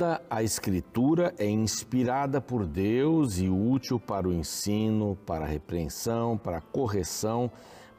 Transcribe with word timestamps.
Toda 0.00 0.22
a 0.30 0.42
Escritura 0.42 1.34
é 1.36 1.44
inspirada 1.44 2.40
por 2.40 2.66
Deus 2.66 3.38
e 3.38 3.50
útil 3.50 4.00
para 4.00 4.26
o 4.26 4.32
ensino, 4.32 5.14
para 5.26 5.44
a 5.44 5.46
repreensão, 5.46 6.38
para 6.38 6.56
a 6.56 6.62
correção, 6.62 7.50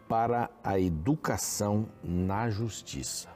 para 0.09 0.49
a 0.63 0.79
educação 0.79 1.87
na 2.03 2.49
justiça, 2.49 3.29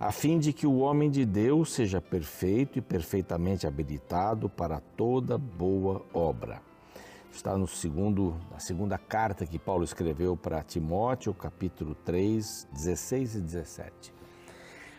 a 0.00 0.10
fim 0.10 0.40
de 0.40 0.52
que 0.52 0.66
o 0.66 0.78
homem 0.78 1.08
de 1.08 1.24
Deus 1.24 1.72
seja 1.72 2.00
perfeito 2.00 2.80
e 2.80 2.82
perfeitamente 2.82 3.64
habilitado 3.64 4.48
para 4.48 4.80
toda 4.80 5.38
boa 5.38 6.04
obra. 6.12 6.60
Está 7.30 7.56
no 7.56 7.68
segundo, 7.68 8.34
na 8.50 8.58
segunda 8.58 8.98
carta 8.98 9.46
que 9.46 9.56
Paulo 9.56 9.84
escreveu 9.84 10.36
para 10.36 10.64
Timóteo, 10.64 11.32
capítulo 11.32 11.94
3, 11.94 12.66
16 12.72 13.36
e 13.36 13.40
17 13.40 14.23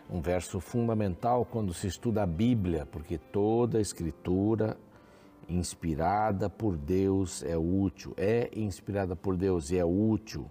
um 0.10 0.22
verso 0.22 0.60
fundamental 0.60 1.46
quando 1.46 1.74
se 1.74 1.88
estuda 1.88 2.24
a 2.24 2.28
Bíblia, 2.28 2.86
porque 2.86 3.18
toda 3.18 3.78
a 3.78 3.82
escritura 3.82 4.78
inspirada 5.48 6.50
por 6.50 6.76
Deus 6.78 7.44
é 7.44 7.58
útil, 7.58 8.14
é 8.18 8.50
inspirada 8.56 9.16
por 9.16 9.36
Deus 9.36 9.72
e 9.72 9.78
é 9.78 9.86
útil. 9.86 10.50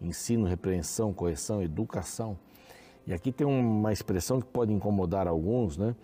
Ensino, 0.00 0.46
repreensão, 0.46 1.12
correção, 1.12 1.62
educação. 1.62 2.38
E 3.06 3.12
aqui 3.12 3.32
tem 3.32 3.46
uma 3.46 3.92
expressão 3.92 4.40
que 4.40 4.46
pode 4.46 4.72
incomodar 4.72 5.26
alguns, 5.26 5.76
né? 5.76 5.94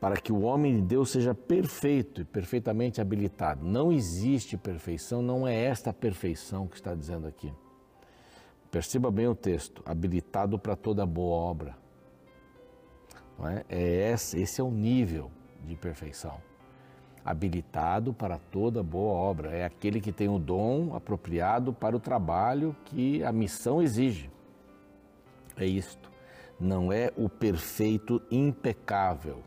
Para 0.00 0.16
que 0.16 0.32
o 0.32 0.42
homem 0.42 0.76
de 0.76 0.82
Deus 0.82 1.10
seja 1.10 1.34
perfeito 1.34 2.20
e 2.20 2.24
perfeitamente 2.24 3.00
habilitado. 3.00 3.66
Não 3.66 3.90
existe 3.90 4.56
perfeição, 4.56 5.20
não 5.20 5.46
é 5.46 5.54
esta 5.54 5.92
perfeição 5.92 6.68
que 6.68 6.76
está 6.76 6.94
dizendo 6.94 7.26
aqui. 7.26 7.52
Perceba 8.70 9.10
bem 9.10 9.26
o 9.26 9.34
texto: 9.34 9.82
habilitado 9.84 10.58
para 10.58 10.76
toda 10.76 11.04
boa 11.04 11.36
obra. 11.36 11.87
É? 13.46 13.64
É 13.68 14.12
esse, 14.12 14.40
esse 14.40 14.60
é 14.60 14.64
o 14.64 14.70
nível 14.70 15.30
de 15.64 15.76
perfeição. 15.76 16.40
Habilitado 17.24 18.12
para 18.12 18.38
toda 18.38 18.82
boa 18.82 19.12
obra. 19.12 19.50
É 19.50 19.64
aquele 19.64 20.00
que 20.00 20.12
tem 20.12 20.28
o 20.28 20.38
dom 20.38 20.94
apropriado 20.94 21.72
para 21.72 21.96
o 21.96 22.00
trabalho 22.00 22.74
que 22.86 23.22
a 23.22 23.30
missão 23.30 23.82
exige. 23.82 24.30
É 25.56 25.66
isto. 25.66 26.10
Não 26.58 26.92
é 26.92 27.12
o 27.16 27.28
perfeito 27.28 28.20
impecável. 28.30 29.42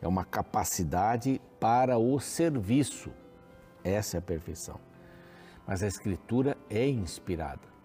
É 0.00 0.06
uma 0.06 0.24
capacidade 0.24 1.40
para 1.58 1.98
o 1.98 2.20
serviço. 2.20 3.10
Essa 3.82 4.16
é 4.16 4.18
a 4.18 4.22
perfeição. 4.22 4.78
Mas 5.66 5.82
a 5.82 5.86
Escritura 5.86 6.56
é 6.70 6.86
inspirada. 6.86 7.75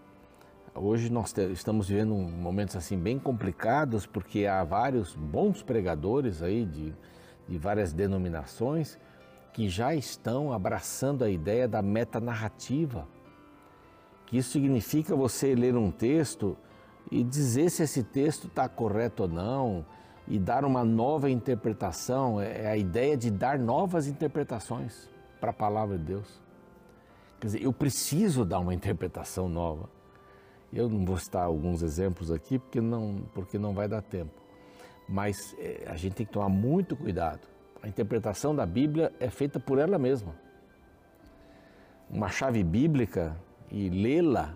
Hoje 0.73 1.11
nós 1.11 1.35
estamos 1.51 1.89
vivendo 1.89 2.15
momentos 2.15 2.77
assim 2.77 2.97
bem 2.97 3.19
complicados 3.19 4.05
porque 4.05 4.45
há 4.45 4.63
vários 4.63 5.13
bons 5.13 5.61
pregadores 5.61 6.41
aí 6.41 6.65
de, 6.65 6.93
de 7.45 7.57
várias 7.57 7.91
denominações 7.91 8.97
que 9.51 9.67
já 9.67 9.93
estão 9.93 10.53
abraçando 10.53 11.25
a 11.25 11.29
ideia 11.29 11.67
da 11.67 11.81
metanarrativa. 11.81 13.05
Que 14.25 14.37
isso 14.37 14.51
significa 14.51 15.13
você 15.13 15.53
ler 15.53 15.75
um 15.75 15.91
texto 15.91 16.55
e 17.11 17.21
dizer 17.21 17.69
se 17.69 17.83
esse 17.83 18.01
texto 18.01 18.47
está 18.47 18.69
correto 18.69 19.23
ou 19.23 19.29
não 19.29 19.85
e 20.25 20.39
dar 20.39 20.63
uma 20.63 20.85
nova 20.85 21.29
interpretação. 21.29 22.39
É, 22.39 22.63
é 22.63 22.67
a 22.69 22.77
ideia 22.77 23.17
de 23.17 23.29
dar 23.29 23.59
novas 23.59 24.07
interpretações 24.07 25.09
para 25.37 25.49
a 25.49 25.53
palavra 25.53 25.97
de 25.97 26.05
Deus. 26.05 26.41
Quer 27.41 27.47
dizer, 27.47 27.61
eu 27.61 27.73
preciso 27.73 28.45
dar 28.45 28.59
uma 28.59 28.73
interpretação 28.73 29.49
nova. 29.49 30.00
Eu 30.73 30.87
não 30.87 31.05
vou 31.05 31.17
citar 31.17 31.43
alguns 31.43 31.81
exemplos 31.81 32.31
aqui 32.31 32.57
porque 32.57 32.79
não, 32.79 33.23
porque 33.33 33.57
não 33.57 33.73
vai 33.73 33.87
dar 33.87 34.01
tempo. 34.01 34.31
Mas 35.07 35.55
é, 35.59 35.85
a 35.87 35.95
gente 35.97 36.15
tem 36.15 36.25
que 36.25 36.31
tomar 36.31 36.47
muito 36.47 36.95
cuidado. 36.95 37.47
A 37.83 37.87
interpretação 37.87 38.55
da 38.55 38.65
Bíblia 38.65 39.11
é 39.19 39.29
feita 39.29 39.59
por 39.59 39.79
ela 39.79 39.97
mesma. 39.97 40.33
Uma 42.09 42.29
chave 42.29 42.63
bíblica 42.63 43.35
e 43.69 43.89
lê-la, 43.89 44.55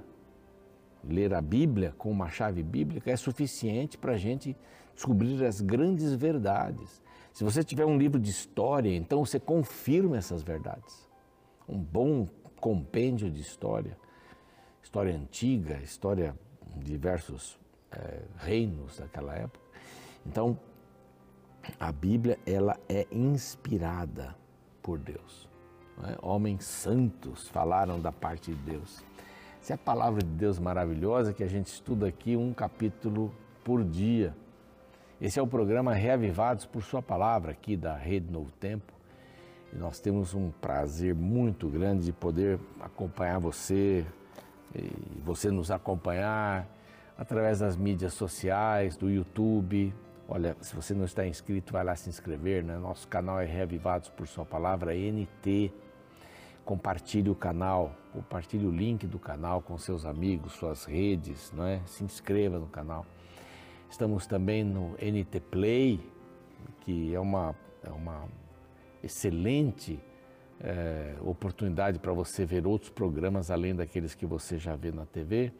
ler 1.04 1.34
a 1.34 1.42
Bíblia 1.42 1.94
com 1.98 2.09
uma 2.09 2.30
chave 2.30 2.64
bíblica 2.64 3.12
é 3.12 3.16
suficiente 3.16 3.98
para 3.98 4.14
a 4.14 4.18
gente 4.18 4.56
descobrir 4.94 5.44
as 5.44 5.59
grandes 5.59 6.14
verdades. 6.14 7.02
Se 7.34 7.44
você 7.44 7.64
tiver 7.64 7.86
um 7.86 7.98
livro 7.98 8.20
de 8.20 8.30
história, 8.30 8.96
então 8.96 9.25
você 9.25 9.40
confirma 9.40 10.18
essas 10.18 10.42
verdades. 10.42 11.09
Um 11.68 11.78
bom 11.78 12.25
compêndio 12.62 13.30
de 13.30 13.42
história 13.42 13.98
história 14.85 15.16
antiga, 15.16 15.79
história 15.84 16.35
de 16.75 16.91
diversos 16.91 17.59
é, 17.91 18.22
reinos 18.38 19.00
daquela 19.00 19.34
época. 19.34 19.66
Então, 20.23 20.57
a 21.79 21.91
Bíblia 21.91 22.38
ela 22.46 22.79
é 22.88 23.07
inspirada 23.12 24.35
por 24.84 25.00
Deus. 25.00 25.50
É? 26.03 26.16
Homens 26.22 26.66
santos 26.66 27.47
falaram 27.47 28.00
da 28.00 28.12
parte 28.12 28.53
de 28.53 28.62
Deus. 28.62 29.03
É 29.68 29.74
a 29.74 29.78
palavra 29.78 30.22
de 30.22 30.29
Deus 30.29 30.59
maravilhosa 30.59 31.34
que 31.34 31.44
a 31.44 31.47
gente 31.47 31.66
estuda 31.66 32.07
aqui 32.07 32.38
um 32.38 32.53
capítulo 32.53 33.34
por 33.63 33.84
dia. 33.84 34.35
Esse 35.19 35.40
é 35.40 35.41
o 35.41 35.47
programa 35.47 35.95
Reavivados 35.95 36.68
por 36.68 36.84
Sua 36.84 37.01
Palavra, 37.01 37.53
aqui 37.53 37.75
da 37.75 37.97
Rede 37.97 38.31
Novo 38.31 38.51
Tempo. 38.51 38.94
E 39.74 39.78
nós 39.78 40.00
temos 40.00 40.35
um 40.35 40.51
prazer 40.51 41.16
muito 41.16 41.68
grande 41.68 42.06
de 42.06 42.13
poder 42.13 42.59
acompanhar 42.79 43.40
você, 43.40 44.06
e 44.75 45.22
você 45.22 45.50
nos 45.50 45.72
acompanhar 45.72 46.68
através 47.18 47.59
das 47.59 47.75
mídias 47.75 48.13
sociais, 48.13 48.97
do 48.97 49.09
YouTube. 49.09 49.94
Olha, 50.28 50.58
se 50.59 50.75
você 50.75 50.94
não 50.94 51.06
está 51.06 51.25
inscrito, 51.25 51.74
vai 51.74 51.84
lá 51.84 51.96
se 51.96 52.09
inscrever, 52.09 52.63
né? 52.63 52.78
Nosso 52.78 53.08
canal 53.08 53.40
é 53.40 53.46
Reavivados 53.46 54.09
por 54.09 54.28
Sua 54.28 54.46
Palavra, 54.46 54.94
NT. 54.94 55.72
Compartilhe 56.66 57.30
o 57.30 57.36
canal, 57.36 57.96
compartilhe 58.12 58.66
o 58.66 58.72
link 58.72 59.06
do 59.06 59.19
canal 59.19 59.62
com 59.62 59.78
seus 59.78 60.03
amigos, 60.03 60.53
suas 60.53 60.86
redes, 60.86 61.52
não 61.53 61.66
é? 61.66 61.80
Se 61.86 62.03
inscreva 62.03 62.57
no 62.57 62.68
canal. 62.68 63.06
Estamos 63.88 64.25
também 64.25 64.63
no 64.63 64.94
NT 64.94 65.40
Play, 65.52 66.00
que 66.81 67.13
é 67.13 67.19
uma, 67.19 67.56
é 67.84 67.92
uma 67.92 68.28
excelente 69.03 70.00
é, 70.62 71.16
oportunidade 71.22 72.00
para 72.00 72.14
você 72.14 72.46
ver 72.46 72.66
outros 72.66 72.90
programas 72.90 73.52
além 73.52 73.76
daqueles 73.76 74.16
que 74.16 74.26
você 74.26 74.58
já 74.58 74.76
vê 74.76 74.92
na 74.92 75.06
TV. 75.06 75.52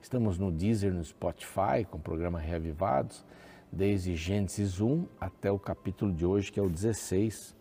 Estamos 0.00 0.38
no 0.38 0.52
Deezer, 0.52 0.92
no 0.92 1.04
Spotify, 1.04 1.84
com 1.90 1.98
o 1.98 2.00
programa 2.00 2.38
Reavivados, 2.38 3.24
desde 3.72 4.14
Gênesis 4.14 4.80
1 4.80 5.06
até 5.20 5.50
o 5.50 5.58
capítulo 5.58 6.12
de 6.12 6.24
hoje, 6.24 6.52
que 6.52 6.60
é 6.60 6.62
o 6.62 6.68
16 6.68 7.56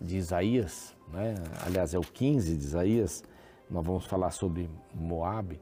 de 0.00 0.16
Isaías, 0.16 0.96
né? 1.12 1.34
aliás, 1.66 1.94
é 1.94 1.98
o 1.98 2.02
15 2.02 2.56
de 2.56 2.64
Isaías. 2.64 3.24
Nós 3.70 3.84
vamos 3.84 4.06
falar 4.06 4.30
sobre 4.30 4.68
Moab. 4.94 5.60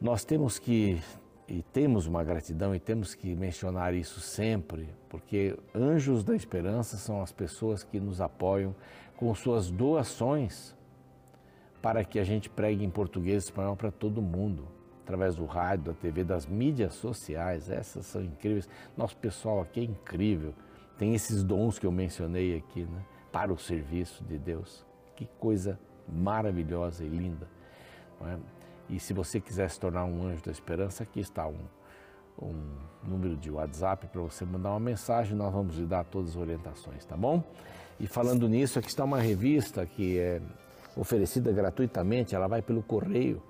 Nós 0.00 0.24
temos 0.24 0.58
que 0.58 1.00
e 1.48 1.62
temos 1.62 2.06
uma 2.06 2.24
gratidão 2.24 2.74
e 2.74 2.80
temos 2.80 3.14
que 3.14 3.34
mencionar 3.36 3.94
isso 3.94 4.20
sempre, 4.20 4.88
porque 5.08 5.56
anjos 5.74 6.24
da 6.24 6.34
esperança 6.34 6.96
são 6.96 7.22
as 7.22 7.30
pessoas 7.30 7.84
que 7.84 8.00
nos 8.00 8.20
apoiam 8.20 8.74
com 9.16 9.34
suas 9.34 9.70
doações 9.70 10.74
para 11.80 12.04
que 12.04 12.18
a 12.18 12.24
gente 12.24 12.50
pregue 12.50 12.84
em 12.84 12.90
português 12.90 13.44
e 13.44 13.46
espanhol 13.46 13.76
para 13.76 13.90
todo 13.90 14.20
mundo, 14.20 14.66
através 15.02 15.36
do 15.36 15.44
rádio, 15.44 15.86
da 15.86 15.92
TV, 15.92 16.24
das 16.24 16.46
mídias 16.46 16.94
sociais. 16.94 17.70
Essas 17.70 18.06
são 18.06 18.22
incríveis. 18.22 18.68
Nosso 18.96 19.16
pessoal 19.16 19.60
aqui 19.60 19.80
é 19.80 19.84
incrível. 19.84 20.52
Tem 20.98 21.14
esses 21.14 21.44
dons 21.44 21.78
que 21.78 21.86
eu 21.86 21.92
mencionei 21.92 22.56
aqui, 22.56 22.82
né? 22.82 23.04
Para 23.30 23.52
o 23.52 23.58
serviço 23.58 24.24
de 24.24 24.38
Deus. 24.38 24.84
Que 25.14 25.26
coisa 25.38 25.78
maravilhosa 26.08 27.04
e 27.04 27.08
linda. 27.08 27.48
É? 28.22 28.36
E 28.88 28.98
se 28.98 29.12
você 29.12 29.40
quiser 29.40 29.68
se 29.70 29.78
tornar 29.78 30.04
um 30.04 30.26
anjo 30.26 30.42
da 30.44 30.50
esperança, 30.50 31.02
aqui 31.02 31.20
está 31.20 31.46
um, 31.46 31.58
um 32.40 32.54
número 33.02 33.36
de 33.36 33.50
WhatsApp 33.50 34.06
para 34.06 34.20
você 34.20 34.44
mandar 34.44 34.70
uma 34.70 34.80
mensagem. 34.80 35.36
Nós 35.36 35.52
vamos 35.52 35.76
lhe 35.76 35.86
dar 35.86 36.04
todas 36.04 36.30
as 36.30 36.36
orientações, 36.36 37.04
tá 37.04 37.16
bom? 37.16 37.42
E 37.98 38.06
falando 38.06 38.48
nisso, 38.48 38.78
aqui 38.78 38.88
está 38.88 39.04
uma 39.04 39.20
revista 39.20 39.86
que 39.86 40.18
é 40.18 40.40
oferecida 40.96 41.50
gratuitamente, 41.52 42.34
ela 42.34 42.46
vai 42.46 42.60
pelo 42.60 42.82
correio. 42.82 43.42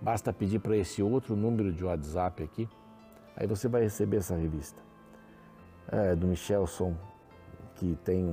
Basta 0.00 0.32
pedir 0.32 0.58
para 0.58 0.76
esse 0.76 1.02
outro 1.02 1.36
número 1.36 1.72
de 1.72 1.84
WhatsApp 1.84 2.42
aqui, 2.42 2.68
aí 3.36 3.46
você 3.46 3.68
vai 3.68 3.82
receber 3.82 4.18
essa 4.18 4.36
revista. 4.36 4.80
É 5.90 6.14
do 6.14 6.26
Michelson, 6.26 6.94
que 7.76 7.96
tem 8.04 8.24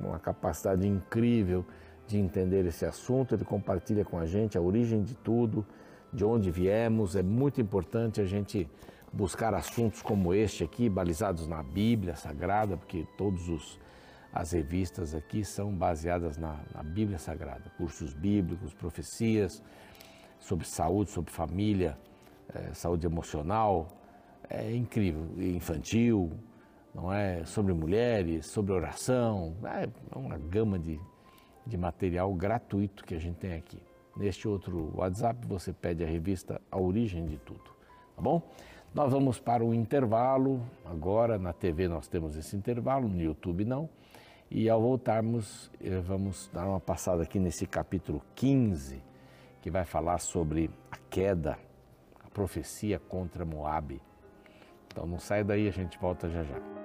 uma 0.00 0.18
capacidade 0.18 0.86
incrível 0.86 1.64
de 2.06 2.18
entender 2.18 2.64
esse 2.66 2.84
assunto, 2.84 3.34
ele 3.34 3.44
compartilha 3.44 4.04
com 4.04 4.18
a 4.18 4.26
gente 4.26 4.56
a 4.56 4.60
origem 4.60 5.02
de 5.02 5.14
tudo, 5.14 5.66
de 6.12 6.24
onde 6.24 6.50
viemos. 6.50 7.16
É 7.16 7.22
muito 7.22 7.60
importante 7.60 8.20
a 8.20 8.24
gente 8.24 8.68
buscar 9.12 9.54
assuntos 9.54 10.02
como 10.02 10.32
este 10.34 10.64
aqui, 10.64 10.88
balizados 10.88 11.46
na 11.46 11.62
Bíblia 11.62 12.14
Sagrada, 12.16 12.76
porque 12.76 13.06
todos 13.16 13.48
os 13.48 13.78
as 14.34 14.50
revistas 14.50 15.14
aqui 15.14 15.44
são 15.44 15.72
baseadas 15.72 16.36
na, 16.36 16.58
na 16.74 16.82
Bíblia 16.82 17.18
Sagrada, 17.18 17.70
cursos 17.78 18.12
bíblicos, 18.12 18.74
profecias 18.74 19.62
sobre 20.40 20.66
saúde, 20.66 21.10
sobre 21.10 21.30
família, 21.30 21.96
é, 22.52 22.74
saúde 22.74 23.06
emocional, 23.06 23.86
é 24.50 24.74
incrível, 24.74 25.24
infantil, 25.38 26.32
não 26.92 27.12
é? 27.12 27.44
Sobre 27.44 27.72
mulheres, 27.72 28.46
sobre 28.46 28.72
oração, 28.72 29.54
é 29.62 29.88
uma 30.18 30.36
gama 30.36 30.80
de, 30.80 31.00
de 31.64 31.76
material 31.76 32.34
gratuito 32.34 33.04
que 33.04 33.14
a 33.14 33.20
gente 33.20 33.36
tem 33.36 33.54
aqui. 33.54 33.80
Neste 34.16 34.48
outro 34.48 34.92
WhatsApp 34.96 35.46
você 35.46 35.72
pede 35.72 36.02
a 36.02 36.08
revista 36.08 36.60
A 36.72 36.78
Origem 36.78 37.24
de 37.24 37.38
Tudo, 37.38 37.70
tá 38.16 38.20
bom? 38.20 38.42
Nós 38.92 39.12
vamos 39.12 39.38
para 39.38 39.64
o 39.64 39.72
intervalo, 39.72 40.60
agora 40.84 41.38
na 41.38 41.52
TV 41.52 41.86
nós 41.86 42.08
temos 42.08 42.36
esse 42.36 42.56
intervalo, 42.56 43.08
no 43.08 43.20
YouTube 43.20 43.64
não. 43.64 43.88
E 44.56 44.70
ao 44.70 44.80
voltarmos, 44.80 45.68
eh, 45.82 45.98
vamos 45.98 46.48
dar 46.52 46.68
uma 46.68 46.78
passada 46.78 47.24
aqui 47.24 47.40
nesse 47.40 47.66
capítulo 47.66 48.22
15, 48.36 49.02
que 49.60 49.68
vai 49.68 49.84
falar 49.84 50.18
sobre 50.18 50.70
a 50.92 50.96
queda, 51.10 51.58
a 52.24 52.30
profecia 52.30 53.00
contra 53.00 53.44
Moabe. 53.44 54.00
Então 54.86 55.06
não 55.06 55.18
sai 55.18 55.42
daí, 55.42 55.66
a 55.66 55.72
gente 55.72 55.98
volta 55.98 56.30
já 56.30 56.44
já. 56.44 56.83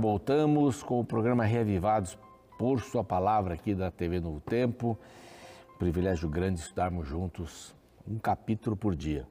Voltamos 0.00 0.82
com 0.82 0.98
o 0.98 1.04
programa 1.04 1.44
Reavivados 1.44 2.18
por 2.58 2.80
Sua 2.80 3.04
Palavra 3.04 3.52
aqui 3.52 3.74
da 3.74 3.90
TV 3.90 4.18
Novo 4.18 4.40
Tempo. 4.40 4.98
privilégio 5.78 6.28
grande 6.28 6.60
estudarmos 6.60 7.06
juntos 7.06 7.74
um 8.08 8.18
capítulo 8.18 8.74
por 8.74 8.96
dia. 8.96 9.28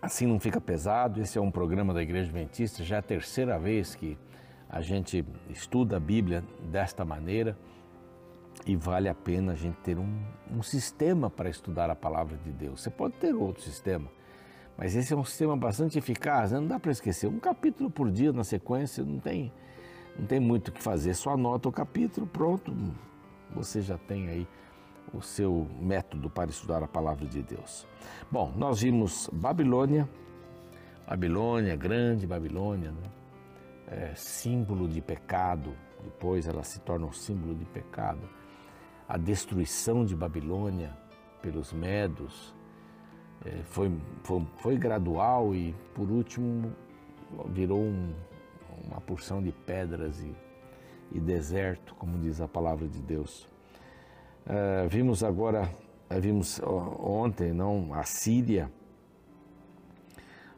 Assim 0.00 0.26
não 0.26 0.40
fica 0.40 0.58
pesado, 0.58 1.20
esse 1.20 1.36
é 1.36 1.40
um 1.40 1.50
programa 1.50 1.92
da 1.92 2.02
Igreja 2.02 2.30
Adventista, 2.30 2.82
já 2.82 2.96
é 2.96 2.98
a 3.00 3.02
terceira 3.02 3.58
vez 3.58 3.94
que 3.94 4.16
a 4.68 4.80
gente 4.80 5.22
estuda 5.50 5.98
a 5.98 6.00
Bíblia 6.00 6.42
desta 6.70 7.04
maneira 7.04 7.56
e 8.64 8.74
vale 8.74 9.08
a 9.10 9.14
pena 9.14 9.52
a 9.52 9.56
gente 9.56 9.76
ter 9.80 9.98
um, 9.98 10.18
um 10.50 10.62
sistema 10.62 11.28
para 11.28 11.50
estudar 11.50 11.90
a 11.90 11.94
palavra 11.94 12.38
de 12.38 12.50
Deus. 12.50 12.80
Você 12.80 12.88
pode 12.88 13.14
ter 13.16 13.34
outro 13.34 13.62
sistema, 13.62 14.10
mas 14.80 14.96
esse 14.96 15.12
é 15.12 15.16
um 15.16 15.22
sistema 15.22 15.54
bastante 15.54 15.98
eficaz, 15.98 16.52
né? 16.52 16.58
não 16.58 16.66
dá 16.66 16.80
para 16.80 16.90
esquecer. 16.90 17.26
Um 17.26 17.38
capítulo 17.38 17.90
por 17.90 18.10
dia 18.10 18.32
na 18.32 18.42
sequência 18.42 19.04
não 19.04 19.20
tem, 19.20 19.52
não 20.18 20.24
tem 20.24 20.40
muito 20.40 20.68
o 20.68 20.72
que 20.72 20.82
fazer, 20.82 21.12
só 21.12 21.34
anota 21.34 21.68
o 21.68 21.72
capítulo, 21.72 22.26
pronto, 22.26 22.74
você 23.54 23.82
já 23.82 23.98
tem 23.98 24.28
aí 24.28 24.48
o 25.12 25.20
seu 25.20 25.68
método 25.78 26.30
para 26.30 26.48
estudar 26.48 26.82
a 26.82 26.88
palavra 26.88 27.26
de 27.26 27.42
Deus. 27.42 27.86
Bom, 28.30 28.54
nós 28.56 28.80
vimos 28.80 29.28
Babilônia, 29.30 30.08
Babilônia, 31.06 31.76
grande 31.76 32.26
Babilônia, 32.26 32.90
né? 32.90 33.02
é, 33.86 34.14
símbolo 34.14 34.88
de 34.88 35.02
pecado, 35.02 35.76
depois 36.02 36.48
ela 36.48 36.62
se 36.62 36.80
torna 36.80 37.04
um 37.04 37.12
símbolo 37.12 37.54
de 37.54 37.66
pecado. 37.66 38.26
A 39.06 39.18
destruição 39.18 40.06
de 40.06 40.16
Babilônia 40.16 40.96
pelos 41.42 41.70
medos, 41.70 42.54
é, 43.44 43.62
foi, 43.64 43.90
foi, 44.22 44.46
foi, 44.58 44.76
gradual 44.76 45.54
e, 45.54 45.74
por 45.94 46.10
último, 46.10 46.72
virou 47.48 47.80
um, 47.80 48.12
uma 48.86 49.00
porção 49.00 49.42
de 49.42 49.50
pedras 49.50 50.20
e, 50.20 50.34
e, 51.12 51.20
deserto, 51.20 51.94
como 51.94 52.18
diz 52.18 52.40
a 52.40 52.48
palavra 52.48 52.86
de 52.86 53.00
Deus. 53.00 53.48
É, 54.46 54.86
vimos 54.88 55.24
agora, 55.24 55.70
é, 56.08 56.20
vimos 56.20 56.60
ontem, 56.62 57.52
não, 57.52 57.94
a 57.94 58.02
Síria, 58.02 58.70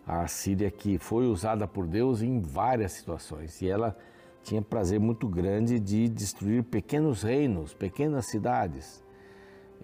a 0.06 0.26
Síria 0.26 0.70
que 0.70 0.98
foi 0.98 1.26
usada 1.26 1.68
por 1.68 1.86
Deus 1.86 2.20
em 2.20 2.40
várias 2.40 2.92
situações 2.92 3.62
e 3.62 3.68
ela 3.68 3.96
tinha 4.42 4.60
prazer 4.60 4.98
muito 4.98 5.28
grande 5.28 5.78
de 5.78 6.08
destruir 6.08 6.64
pequenos 6.64 7.22
reinos, 7.22 7.72
pequenas 7.72 8.26
cidades 8.26 9.02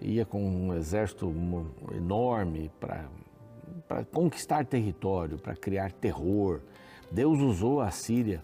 ia 0.01 0.25
com 0.25 0.43
um 0.43 0.73
exército 0.73 1.33
enorme 1.95 2.71
para 2.79 4.03
conquistar 4.11 4.65
território, 4.65 5.37
para 5.37 5.55
criar 5.55 5.91
terror. 5.91 6.61
Deus 7.11 7.39
usou 7.39 7.81
a 7.81 7.91
Síria 7.91 8.41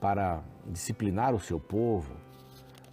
para 0.00 0.40
disciplinar 0.66 1.34
o 1.34 1.40
seu 1.40 1.58
povo 1.58 2.12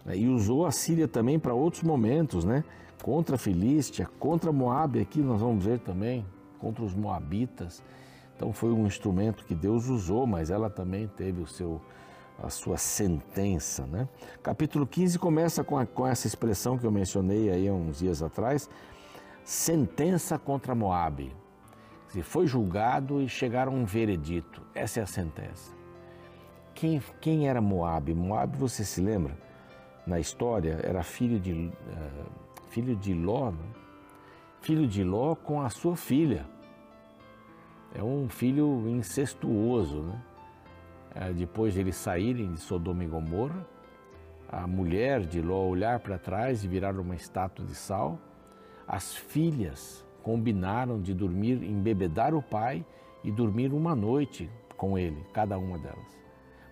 né? 0.06 0.18
e 0.18 0.28
usou 0.28 0.66
a 0.66 0.72
Síria 0.72 1.08
também 1.08 1.40
para 1.40 1.54
outros 1.54 1.84
momentos, 1.84 2.44
né? 2.44 2.64
Contra 3.02 3.36
a 3.36 3.38
Filístia, 3.38 4.10
contra 4.18 4.52
Moabe, 4.52 5.02
aqui 5.02 5.20
nós 5.20 5.42
vamos 5.42 5.66
ver 5.66 5.80
também, 5.80 6.26
contra 6.58 6.84
os 6.84 6.94
Moabitas. 6.94 7.84
Então 8.36 8.54
foi 8.54 8.72
um 8.72 8.88
instrumento 8.88 9.44
que 9.46 9.54
Deus 9.54 9.88
usou, 9.90 10.26
mas 10.26 10.50
ela 10.50 10.70
também 10.70 11.08
teve 11.08 11.42
o 11.42 11.48
seu 11.48 11.82
a 12.44 12.50
sua 12.50 12.78
sentença. 12.78 13.86
Né? 13.86 14.08
Capítulo 14.42 14.86
15 14.86 15.18
começa 15.18 15.64
com, 15.64 15.78
a, 15.78 15.86
com 15.86 16.06
essa 16.06 16.28
expressão 16.28 16.78
que 16.78 16.86
eu 16.86 16.92
mencionei 16.92 17.50
aí 17.50 17.72
uns 17.72 18.00
dias 18.00 18.22
atrás, 18.22 18.70
sentença 19.44 20.38
contra 20.38 20.76
Moabe. 20.76 21.34
Foi 22.22 22.46
julgado 22.46 23.22
e 23.22 23.28
chegaram 23.28 23.72
a 23.72 23.76
um 23.76 23.86
veredito. 23.86 24.62
Essa 24.76 25.00
é 25.00 25.04
a 25.04 25.08
sentença. 25.08 25.74
Quem, 26.76 27.02
quem 27.20 27.48
era 27.48 27.60
Moabe? 27.60 28.14
Moabe, 28.14 28.58
você 28.58 28.84
se 28.84 29.02
lembra? 29.02 29.36
Na 30.06 30.20
história, 30.20 30.80
era 30.84 31.02
filho 31.02 31.40
de, 31.40 31.54
uh, 31.54 32.32
filho 32.70 32.96
de 32.96 33.14
Ló, 33.14 33.52
né? 33.52 33.66
filho 34.62 34.86
de 34.86 35.04
Ló 35.04 35.34
com 35.34 35.62
a 35.62 35.70
sua 35.70 35.96
filha. 35.96 36.46
É 37.96 38.04
um 38.04 38.28
filho 38.28 38.88
incestuoso, 38.90 40.02
né? 40.02 40.22
É, 41.16 41.32
depois 41.32 41.74
de 41.74 41.80
eles 41.80 41.96
saírem 41.96 42.54
de 42.54 42.60
Sodoma 42.60 43.04
e 43.04 43.08
Gomorra, 43.08 43.66
a 44.50 44.68
mulher 44.68 45.22
de 45.26 45.42
Ló 45.42 45.68
olhar 45.68 46.00
para 46.00 46.18
trás 46.18 46.64
e 46.64 46.68
virar 46.68 47.00
uma 47.00 47.16
estátua 47.16 47.66
de 47.66 47.76
sal, 47.76 48.20
as 48.88 49.16
filhas 49.16 50.06
combinaram 50.22 51.02
de 51.02 51.14
dormir, 51.14 51.64
embebedar 51.64 52.34
o 52.34 52.42
pai 52.42 52.86
e 53.24 53.32
dormir 53.32 53.74
uma 53.74 53.96
noite 53.96 54.50
com 54.78 54.98
ele, 54.98 55.24
cada 55.34 55.58
uma 55.58 55.78
delas, 55.78 56.20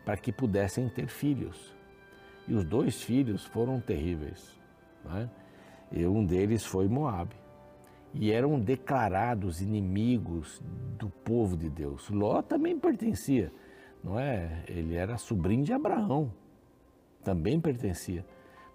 para 0.03 0.17
que 0.17 0.31
pudessem 0.31 0.89
ter 0.89 1.07
filhos. 1.07 1.75
E 2.47 2.53
os 2.53 2.63
dois 2.63 3.01
filhos 3.01 3.45
foram 3.45 3.79
terríveis. 3.79 4.59
Né? 5.05 5.29
E 5.91 6.05
um 6.05 6.25
deles 6.25 6.65
foi 6.65 6.87
Moabe. 6.87 7.35
E 8.13 8.31
eram 8.31 8.59
declarados 8.59 9.61
inimigos 9.61 10.61
do 10.97 11.09
povo 11.09 11.55
de 11.55 11.69
Deus. 11.69 12.09
Ló 12.09 12.41
também 12.41 12.77
pertencia 12.77 13.51
não 14.03 14.19
é? 14.19 14.63
Ele 14.67 14.95
era 14.95 15.17
sobrinho 15.17 15.63
de 15.63 15.73
Abraão, 15.73 16.31
também 17.23 17.59
pertencia, 17.59 18.25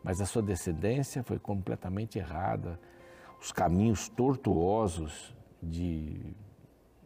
mas 0.03 0.21
a 0.21 0.27
sua 0.27 0.43
descendência 0.43 1.23
foi 1.23 1.39
completamente 1.39 2.19
errada. 2.19 2.79
Os 3.41 3.53
caminhos 3.53 4.09
tortuosos 4.09 5.35
de, 5.63 6.35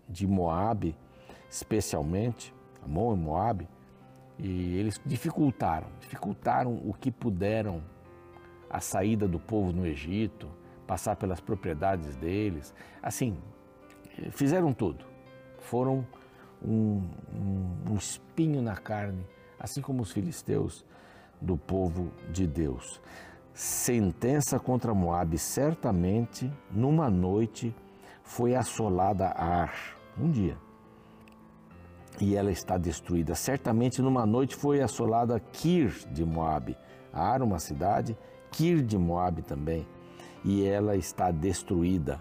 de 0.09 0.27
Moabe, 0.27 0.97
especialmente, 1.49 2.55
Amon 2.85 3.15
e 3.15 3.19
Moabe, 3.19 3.69
e 4.39 4.77
eles 4.77 5.00
dificultaram, 5.05 5.89
dificultaram 6.00 6.81
o 6.85 6.95
que 6.95 7.11
puderam 7.11 7.83
a 8.69 8.81
saída 8.81 9.27
do 9.27 9.39
povo 9.39 9.73
no 9.73 9.87
Egito, 9.87 10.49
passar 10.87 11.17
pelas 11.17 11.41
propriedades 11.41 12.17
deles, 12.17 12.75
assim, 13.03 13.37
fizeram 14.31 14.73
tudo. 14.73 15.05
Foram 15.59 16.07
um, 16.62 17.02
um, 17.35 17.93
um 17.93 17.97
espinho 17.97 18.62
na 18.62 18.76
carne, 18.76 19.26
assim 19.59 19.81
como 19.81 20.02
os 20.02 20.12
filisteus 20.12 20.85
do 21.40 21.57
povo 21.57 22.11
de 22.31 22.47
Deus. 22.47 23.00
Sentença 23.52 24.59
contra 24.59 24.95
Moabe, 24.95 25.38
certamente 25.38 26.50
numa 26.71 27.11
noite 27.11 27.75
foi 28.23 28.55
assolada 28.55 29.29
Ar, 29.29 29.97
um 30.19 30.31
dia, 30.31 30.57
e 32.21 32.37
ela 32.37 32.50
está 32.50 32.76
destruída. 32.79 33.35
Certamente 33.35 34.00
numa 34.00 34.25
noite 34.25 34.55
foi 34.55 34.81
assolada 34.81 35.40
Kir 35.40 35.90
de 36.11 36.25
Moabe, 36.25 36.76
Ar, 37.12 37.43
uma 37.43 37.59
cidade, 37.59 38.17
Kir 38.50 38.83
de 38.83 38.97
Moabe 38.97 39.43
também, 39.43 39.87
e 40.45 40.64
ela 40.64 40.97
está 40.97 41.31
destruída 41.31 42.21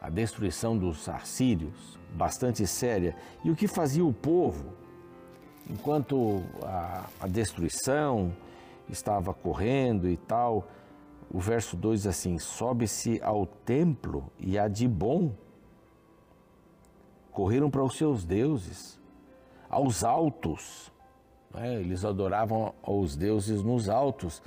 a 0.00 0.08
destruição 0.08 0.76
dos 0.76 1.08
assírios, 1.08 1.98
bastante 2.14 2.66
séria. 2.66 3.14
E 3.44 3.50
o 3.50 3.56
que 3.56 3.68
fazia 3.68 4.04
o 4.04 4.12
povo, 4.12 4.72
enquanto 5.68 6.42
a, 6.62 7.04
a 7.20 7.26
destruição 7.26 8.32
estava 8.88 9.34
correndo 9.34 10.08
e 10.08 10.16
tal, 10.16 10.66
o 11.30 11.38
verso 11.38 11.76
2 11.76 12.00
diz 12.00 12.06
assim: 12.06 12.38
sobe-se 12.38 13.20
ao 13.22 13.44
templo 13.44 14.32
e 14.38 14.58
a 14.58 14.66
de 14.66 14.88
bom. 14.88 15.32
Correram 17.30 17.70
para 17.70 17.84
os 17.84 17.96
seus 17.96 18.24
deuses, 18.24 18.98
aos 19.68 20.02
altos. 20.02 20.90
Né? 21.54 21.74
Eles 21.74 22.04
adoravam 22.04 22.74
os 22.82 23.14
deuses 23.16 23.62
nos 23.62 23.88
altos, 23.88 24.42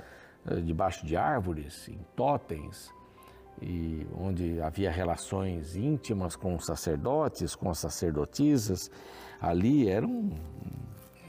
eh, 0.46 0.56
debaixo 0.56 1.06
de 1.06 1.16
árvores, 1.16 1.88
em 1.88 1.98
totens 2.14 2.92
e 3.60 4.06
onde 4.18 4.60
havia 4.60 4.90
relações 4.90 5.76
íntimas 5.76 6.36
com 6.36 6.54
os 6.54 6.66
sacerdotes, 6.66 7.54
com 7.54 7.70
as 7.70 7.78
sacerdotisas. 7.78 8.90
Ali 9.40 9.88
era 9.88 10.06
um, 10.06 10.30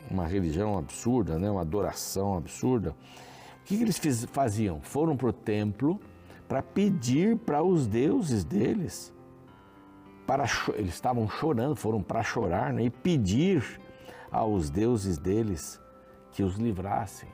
uma 0.10 0.26
religião 0.26 0.78
absurda, 0.78 1.38
né? 1.38 1.50
uma 1.50 1.62
adoração 1.62 2.38
absurda. 2.38 2.92
O 2.92 3.66
que, 3.66 3.78
que 3.78 3.84
eles 3.84 3.98
fiz, 3.98 4.26
faziam? 4.26 4.82
Foram 4.82 5.16
para 5.18 5.28
o 5.30 5.34
templo 5.34 6.00
para 6.48 6.62
pedir 6.62 7.38
para 7.38 7.64
os 7.64 7.88
deuses 7.88 8.44
deles. 8.44 9.14
Para, 10.28 10.46
eles 10.76 10.94
estavam 10.94 11.28
chorando, 11.28 11.76
foram 11.76 12.02
para 12.02 12.24
chorar 12.24 12.74
né? 12.74 12.86
e 12.86 12.90
pedir 12.90 13.80
aos 14.32 14.70
deuses 14.70 15.18
deles 15.18 15.80
que 16.32 16.44
os 16.44 16.56
livrassem, 16.56 17.30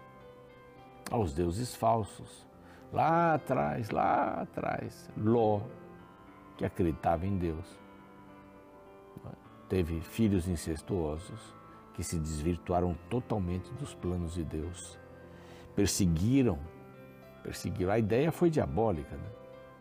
aos 1.10 1.34
deuses 1.34 1.76
falsos. 1.76 2.46
Lá 2.92 3.36
atrás, 3.36 3.90
lá 3.90 4.42
atrás, 4.42 5.10
Ló, 5.16 5.62
que 6.58 6.66
acreditava 6.66 7.26
em 7.26 7.38
Deus, 7.38 7.80
teve 9.70 10.02
filhos 10.02 10.48
incestuosos 10.48 11.56
que 11.94 12.04
se 12.04 12.20
desvirtuaram 12.20 12.96
totalmente 13.10 13.72
dos 13.74 13.94
planos 13.94 14.34
de 14.34 14.44
Deus. 14.44 15.00
Perseguiram, 15.76 16.60
perseguiram. 17.44 17.92
A 17.92 18.00
ideia 18.00 18.32
foi 18.32 18.50
diabólica, 18.50 19.16
né? 19.16 19.30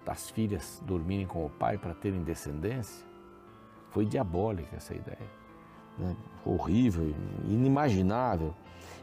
das 0.05 0.31
filhas 0.31 0.83
dormirem 0.87 1.27
com 1.27 1.45
o 1.45 1.51
pai 1.51 1.77
para 1.79 1.95
terem 1.95 2.23
descendência. 2.23 3.05
Foi 3.91 4.05
diabólica 4.05 4.77
essa 4.77 4.95
ideia. 4.95 5.40
Né? 6.01 6.17
Horrível, 6.45 7.15
inimaginável. 7.47 8.55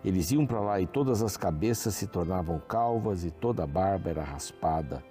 Eles 0.04 0.32
iam 0.32 0.46
para 0.46 0.60
lá 0.60 0.82
e 0.82 0.88
todas 0.88 1.22
as 1.22 1.38
cabeças 1.38 1.96
se 1.96 2.08
tornavam 2.08 2.60
calvas 2.60 3.24
e 3.24 3.32
toda 3.32 3.64
a 3.64 3.68
barba 3.68 4.10
era 4.10 4.24
raspada. 4.24 5.04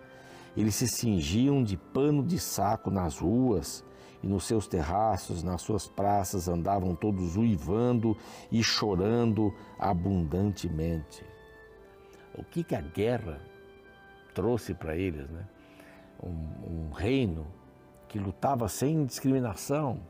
Eles 0.56 0.74
se 0.74 0.88
cingiam 0.88 1.62
de 1.62 1.76
pano 1.76 2.22
de 2.22 2.38
saco 2.38 2.90
nas 2.90 3.18
ruas 3.18 3.84
e 4.22 4.26
nos 4.26 4.44
seus 4.44 4.66
terraços, 4.66 5.42
nas 5.42 5.60
suas 5.60 5.86
praças, 5.86 6.48
andavam 6.48 6.94
todos 6.94 7.36
uivando 7.36 8.16
e 8.50 8.62
chorando 8.62 9.54
abundantemente. 9.78 11.24
O 12.34 12.42
que, 12.42 12.64
que 12.64 12.74
a 12.74 12.80
guerra 12.80 13.40
trouxe 14.34 14.72
para 14.74 14.96
eles? 14.96 15.28
Né? 15.28 15.46
Um, 16.22 16.88
um 16.88 16.90
reino 16.92 17.46
que 18.08 18.18
lutava 18.18 18.68
sem 18.68 19.04
discriminação, 19.04 20.00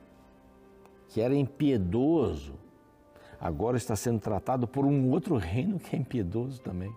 que 1.09 1.21
era 1.21 1.35
impiedoso, 1.35 2.55
agora 3.41 3.77
está 3.77 3.95
sendo 3.95 4.21
tratado 4.21 4.67
por 4.67 4.85
um 4.85 5.11
outro 5.11 5.37
reino 5.37 5.79
que 5.79 5.95
é 5.95 5.99
impiedoso 5.99 6.61
também. 6.61 6.93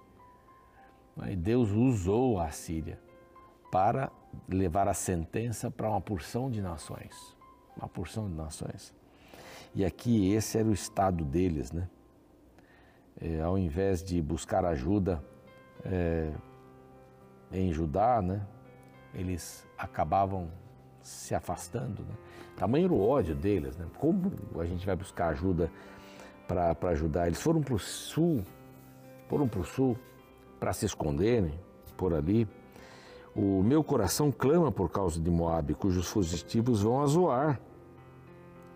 E 1.27 1.35
Deus 1.35 1.71
usou 1.71 2.39
a 2.39 2.49
Síria 2.49 2.99
para 3.71 4.11
levar 4.47 4.87
a 4.87 4.93
sentença 4.93 5.69
para 5.69 5.89
uma 5.89 6.01
porção 6.01 6.49
de 6.49 6.61
nações. 6.61 7.35
Uma 7.75 7.87
porção 7.87 8.29
de 8.29 8.35
nações. 8.35 8.93
E 9.75 9.85
aqui 9.85 10.31
esse 10.33 10.57
era 10.57 10.67
o 10.67 10.73
estado 10.73 11.23
deles, 11.23 11.71
né? 11.71 11.87
É, 13.21 13.41
ao 13.41 13.57
invés 13.57 14.01
de 14.01 14.21
buscar 14.21 14.63
ajuda 14.63 15.23
é, 15.83 16.31
em 17.51 17.71
Judá, 17.71 18.21
né? 18.21 18.45
Eles 19.13 19.67
acabavam 19.77 20.49
se 21.01 21.35
afastando, 21.35 22.03
né? 22.03 22.15
Tamanho 22.59 22.85
era 22.85 22.93
o 22.93 23.07
ódio 23.07 23.33
deles, 23.33 23.77
né? 23.77 23.85
Como 23.97 24.29
a 24.59 24.65
gente 24.65 24.85
vai 24.85 24.93
buscar 24.93 25.29
ajuda 25.29 25.71
para 26.45 26.75
ajudar? 26.89 27.27
Eles 27.27 27.41
foram 27.41 27.61
para 27.61 27.73
o 27.73 27.79
sul, 27.79 28.43
foram 29.29 29.47
para 29.47 29.61
o 29.61 29.63
sul 29.63 29.97
para 30.59 30.73
se 30.73 30.85
esconderem 30.85 31.57
por 31.95 32.13
ali. 32.13 32.45
O 33.33 33.63
meu 33.63 33.81
coração 33.81 34.29
clama 34.29 34.69
por 34.73 34.89
causa 34.89 35.21
de 35.21 35.31
Moab, 35.31 35.73
cujos 35.75 36.07
fugitivos 36.07 36.81
vão 36.81 37.01
a 37.01 37.05
Zoar. 37.05 37.61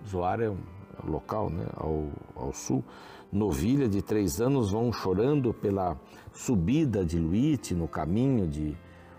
Zoar 0.07 0.39
é 0.39 0.49
um 0.49 0.57
local 1.03 1.49
né, 1.49 1.65
ao, 1.75 2.07
ao 2.37 2.53
sul. 2.53 2.85
Novilha 3.29 3.89
de 3.89 4.01
três 4.01 4.39
anos 4.39 4.71
vão 4.71 4.93
chorando 4.93 5.53
pela 5.53 5.99
subida 6.31 7.03
de 7.03 7.19
Luite 7.19 7.73
no 7.73 7.87
caminho 7.89 8.47
de 8.47 8.77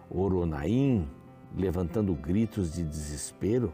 Oronaim, 0.09 1.07
levantando 1.55 2.15
gritos 2.15 2.73
de 2.73 2.83
desespero. 2.83 3.71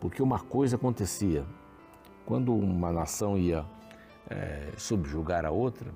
Porque 0.00 0.22
uma 0.22 0.40
coisa 0.40 0.76
acontecia, 0.76 1.44
quando 2.24 2.54
uma 2.54 2.92
nação 2.92 3.36
ia 3.36 3.64
é, 4.28 4.72
subjugar 4.76 5.44
a 5.44 5.50
outra, 5.50 5.90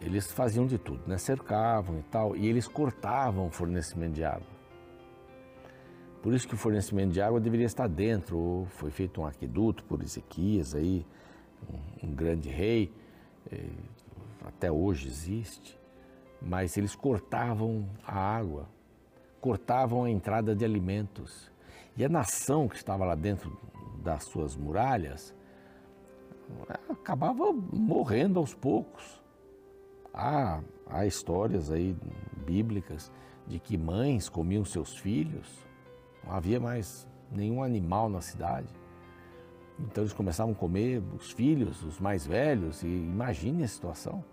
eles 0.00 0.30
faziam 0.30 0.66
de 0.66 0.76
tudo, 0.76 1.02
né? 1.06 1.16
cercavam 1.16 1.98
e 1.98 2.02
tal, 2.02 2.36
e 2.36 2.46
eles 2.46 2.68
cortavam 2.68 3.46
o 3.46 3.50
fornecimento 3.50 4.14
de 4.14 4.24
água. 4.24 4.54
Por 6.22 6.32
isso 6.32 6.48
que 6.48 6.54
o 6.54 6.56
fornecimento 6.56 7.12
de 7.12 7.20
água 7.20 7.38
deveria 7.38 7.66
estar 7.66 7.86
dentro. 7.86 8.66
Foi 8.70 8.90
feito 8.90 9.20
um 9.20 9.26
aqueduto 9.26 9.84
por 9.84 10.02
Ezequias, 10.02 10.74
aí, 10.74 11.06
um, 12.02 12.08
um 12.08 12.14
grande 12.14 12.48
rei, 12.48 12.90
eh, 13.52 13.68
até 14.42 14.72
hoje 14.72 15.06
existe, 15.06 15.78
mas 16.40 16.78
eles 16.78 16.94
cortavam 16.94 17.86
a 18.06 18.18
água, 18.18 18.66
cortavam 19.38 20.04
a 20.04 20.10
entrada 20.10 20.56
de 20.56 20.64
alimentos. 20.64 21.52
E 21.96 22.04
a 22.04 22.08
nação 22.08 22.68
que 22.68 22.76
estava 22.76 23.04
lá 23.04 23.14
dentro 23.14 23.56
das 24.02 24.24
suas 24.24 24.56
muralhas 24.56 25.34
acabava 26.88 27.52
morrendo 27.72 28.38
aos 28.38 28.54
poucos. 28.54 29.22
Há, 30.12 30.60
há 30.86 31.06
histórias 31.06 31.70
aí 31.70 31.96
bíblicas 32.44 33.10
de 33.46 33.58
que 33.58 33.76
mães 33.76 34.28
comiam 34.28 34.64
seus 34.64 34.96
filhos, 34.96 35.46
não 36.24 36.32
havia 36.32 36.60
mais 36.60 37.06
nenhum 37.30 37.62
animal 37.62 38.08
na 38.08 38.20
cidade. 38.20 38.68
Então 39.78 40.04
eles 40.04 40.12
começavam 40.12 40.52
a 40.52 40.56
comer 40.56 41.02
os 41.16 41.32
filhos, 41.32 41.82
os 41.82 41.98
mais 41.98 42.26
velhos, 42.26 42.82
e 42.82 42.86
imagine 42.86 43.64
a 43.64 43.68
situação. 43.68 44.24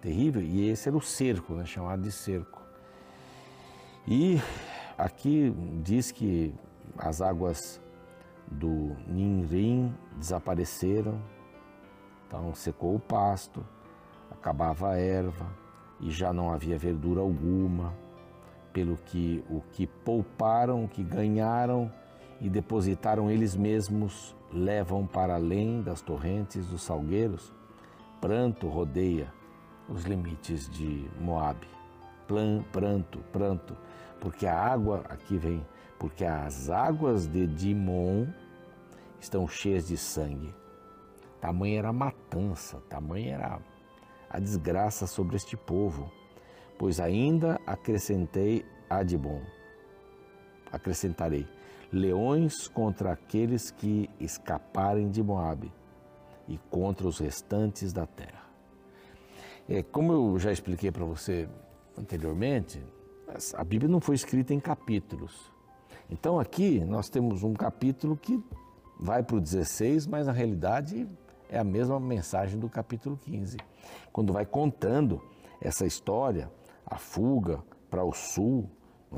Terrível. 0.00 0.42
E 0.42 0.68
esse 0.68 0.88
era 0.88 0.96
o 0.96 1.00
cerco, 1.00 1.54
né, 1.54 1.64
chamado 1.64 2.02
de 2.02 2.12
cerco. 2.12 2.62
E 4.06 4.38
aqui 4.96 5.54
diz 5.82 6.10
que 6.10 6.54
as 6.98 7.20
águas 7.20 7.80
do 8.46 8.96
Ninrim 9.06 9.94
desapareceram, 10.16 11.20
então 12.26 12.54
secou 12.54 12.94
o 12.94 13.00
pasto, 13.00 13.64
acabava 14.30 14.90
a 14.90 14.98
erva 14.98 15.46
e 16.00 16.10
já 16.10 16.32
não 16.32 16.52
havia 16.52 16.78
verdura 16.78 17.20
alguma, 17.20 17.94
pelo 18.72 18.96
que 18.96 19.42
o 19.48 19.60
que 19.72 19.86
pouparam, 19.86 20.84
o 20.84 20.88
que 20.88 21.02
ganharam 21.02 21.90
e 22.40 22.48
depositaram 22.48 23.30
eles 23.30 23.56
mesmos 23.56 24.36
levam 24.52 25.06
para 25.06 25.34
além 25.34 25.82
das 25.82 26.00
torrentes 26.00 26.66
dos 26.66 26.82
salgueiros. 26.82 27.52
Pranto 28.20 28.68
rodeia 28.68 29.32
os 29.88 30.04
limites 30.04 30.68
de 30.68 31.06
Moabe. 31.20 31.66
Pranto, 32.26 33.20
pranto, 33.32 33.76
porque 34.20 34.46
a 34.46 34.58
água, 34.58 35.04
aqui 35.08 35.36
vem, 35.36 35.64
porque 35.98 36.24
as 36.24 36.68
águas 36.70 37.26
de 37.26 37.46
Dimon 37.46 38.26
estão 39.20 39.46
cheias 39.46 39.88
de 39.88 39.96
sangue. 39.96 40.54
Tamanha 41.40 41.78
era 41.78 41.88
a 41.88 41.92
matança, 41.92 42.80
tamanha 42.88 43.34
era 43.34 43.58
a 44.28 44.38
desgraça 44.38 45.06
sobre 45.06 45.36
este 45.36 45.56
povo, 45.56 46.10
pois 46.78 47.00
ainda 47.00 47.60
acrescentei 47.66 48.64
Adibon. 48.88 49.42
Acrescentarei 50.70 51.46
leões 51.92 52.68
contra 52.68 53.12
aqueles 53.12 53.70
que 53.70 54.10
escaparem 54.20 55.08
de 55.08 55.22
Moabe 55.22 55.72
e 56.48 56.58
contra 56.70 57.06
os 57.06 57.18
restantes 57.18 57.92
da 57.92 58.06
terra. 58.06 58.44
É, 59.68 59.82
como 59.82 60.12
eu 60.12 60.38
já 60.38 60.52
expliquei 60.52 60.90
para 60.90 61.04
você 61.04 61.48
anteriormente, 61.98 62.82
a 63.54 63.64
Bíblia 63.64 63.90
não 63.90 64.00
foi 64.00 64.14
escrita 64.14 64.54
em 64.54 64.60
capítulos. 64.60 65.52
Então 66.10 66.38
aqui 66.38 66.80
nós 66.80 67.08
temos 67.08 67.42
um 67.42 67.52
capítulo 67.54 68.16
que 68.16 68.42
vai 68.98 69.22
para 69.22 69.36
o 69.36 69.40
16, 69.40 70.06
mas 70.06 70.26
na 70.26 70.32
realidade 70.32 71.08
é 71.48 71.58
a 71.58 71.64
mesma 71.64 71.98
mensagem 72.00 72.58
do 72.58 72.68
capítulo 72.68 73.16
15, 73.16 73.56
quando 74.12 74.32
vai 74.32 74.46
contando 74.46 75.22
essa 75.60 75.86
história, 75.86 76.50
a 76.84 76.96
fuga 76.96 77.62
para 77.90 78.04
o 78.04 78.12
sul, 78.12 78.68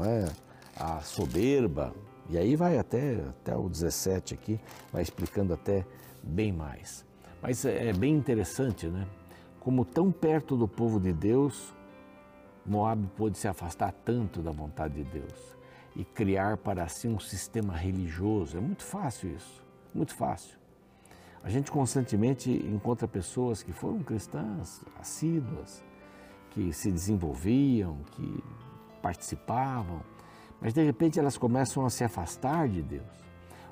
é? 0.01 0.29
a 0.77 1.01
soberba, 1.01 1.95
e 2.29 2.37
aí 2.37 2.55
vai 2.55 2.79
até, 2.79 3.21
até 3.29 3.57
o 3.57 3.69
17 3.69 4.35
aqui, 4.35 4.61
vai 4.93 5.03
explicando 5.03 5.55
até 5.55 5.85
bem 6.23 6.53
mais. 6.53 7.05
Mas 7.41 7.65
é, 7.65 7.89
é 7.89 7.93
bem 7.93 8.15
interessante, 8.15 8.87
né? 8.87 9.07
Como 9.61 9.85
tão 9.85 10.13
perto 10.13 10.57
do 10.57 10.69
povo 10.69 11.01
de 11.01 11.13
Deus, 11.13 11.75
Moab 12.69 13.07
pôde 13.17 13.39
se 13.39 13.49
afastar 13.49 13.93
tanto 14.05 14.43
da 14.43 14.51
vontade 14.51 15.03
de 15.03 15.05
Deus 15.05 15.57
e 15.97 16.05
criar 16.05 16.59
para 16.59 16.87
si 16.87 17.09
um 17.09 17.19
sistema 17.19 17.75
religioso. 17.75 18.57
É 18.57 18.61
muito 18.61 18.85
fácil 18.85 19.35
isso, 19.35 19.65
muito 19.95 20.15
fácil. 20.15 20.59
A 21.43 21.49
gente 21.49 21.71
constantemente 21.71 22.51
encontra 22.51 23.09
pessoas 23.09 23.63
que 23.63 23.73
foram 23.73 24.01
cristãs, 24.01 24.85
assíduas, 24.99 25.83
que 26.51 26.73
se 26.73 26.91
desenvolviam, 26.91 27.99
que 28.13 28.45
participavam, 29.01 30.03
mas 30.61 30.75
de 30.75 30.83
repente 30.83 31.19
elas 31.19 31.39
começam 31.39 31.87
a 31.87 31.91
se 31.91 32.05
afastar 32.05 32.69
de 32.69 32.83
Deus. 32.83 33.29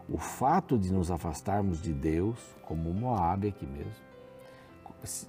O 0.09 0.19
fato 0.19 0.79
de 0.79 0.93
nos 0.93 1.11
afastarmos 1.11 1.83
de 1.83 1.93
Deus, 1.93 2.39
como 2.63 2.95
Moab 2.95 3.49
aqui 3.49 3.67
mesmo, 3.67 4.07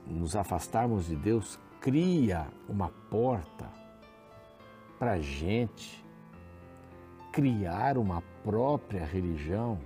nos 0.05 0.35
afastarmos 0.35 1.07
de 1.07 1.15
Deus 1.15 1.59
cria 1.87 2.45
uma 2.67 2.89
porta 3.09 3.65
para 4.99 5.13
a 5.13 5.19
gente 5.21 6.05
criar 7.31 7.97
uma 7.97 8.21
própria 8.43 9.05
religião, 9.05 9.79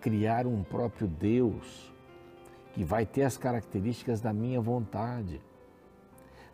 criar 0.00 0.46
um 0.46 0.62
próprio 0.62 1.06
Deus 1.06 1.92
que 2.72 2.82
vai 2.82 3.04
ter 3.04 3.24
as 3.24 3.36
características 3.36 4.22
da 4.22 4.32
minha 4.32 4.58
vontade. 4.58 5.42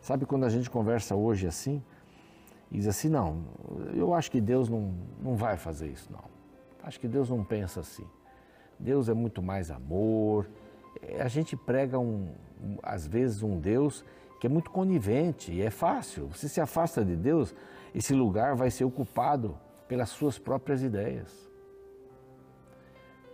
Sabe 0.01 0.25
quando 0.25 0.43
a 0.43 0.49
gente 0.49 0.69
conversa 0.69 1.15
hoje 1.15 1.47
assim? 1.47 1.81
E 2.69 2.75
diz 2.75 2.87
assim: 2.87 3.07
não, 3.07 3.45
eu 3.93 4.13
acho 4.13 4.29
que 4.29 4.41
Deus 4.41 4.67
não, 4.67 4.93
não 5.21 5.37
vai 5.37 5.55
fazer 5.55 5.87
isso, 5.87 6.11
não. 6.11 6.25
Acho 6.83 6.99
que 6.99 7.07
Deus 7.07 7.29
não 7.29 7.45
pensa 7.45 7.79
assim. 7.79 8.05
Deus 8.77 9.07
é 9.07 9.13
muito 9.13 9.41
mais 9.41 9.71
amor. 9.71 10.49
É, 11.01 11.21
a 11.21 11.29
gente 11.29 11.55
prega, 11.55 11.97
um, 11.97 12.27
às 12.83 13.07
vezes, 13.07 13.41
um 13.41 13.57
Deus 13.57 14.03
que 14.39 14.47
é 14.47 14.49
muito 14.49 14.71
conivente 14.71 15.51
e 15.51 15.61
é 15.61 15.69
fácil. 15.69 16.27
Você 16.27 16.47
se 16.47 16.59
afasta 16.61 17.03
de 17.03 17.15
Deus, 17.15 17.55
esse 17.93 18.13
lugar 18.13 18.55
vai 18.55 18.69
ser 18.69 18.83
ocupado 18.83 19.57
pelas 19.87 20.09
suas 20.09 20.37
próprias 20.37 20.83
ideias. 20.83 21.45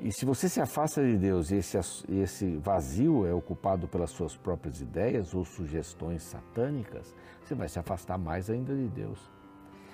E 0.03 0.11
se 0.11 0.25
você 0.25 0.49
se 0.49 0.59
afasta 0.59 1.03
de 1.05 1.15
Deus 1.15 1.51
e 1.51 1.57
esse, 1.57 1.77
esse 2.09 2.57
vazio 2.57 3.25
é 3.25 3.33
ocupado 3.33 3.87
pelas 3.87 4.09
suas 4.09 4.35
próprias 4.35 4.81
ideias 4.81 5.35
ou 5.35 5.45
sugestões 5.45 6.23
satânicas, 6.23 7.15
você 7.43 7.53
vai 7.53 7.69
se 7.69 7.77
afastar 7.77 8.17
mais 8.17 8.49
ainda 8.49 8.75
de 8.75 8.87
Deus. 8.87 9.19